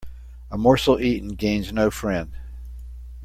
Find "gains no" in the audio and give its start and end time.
1.35-1.91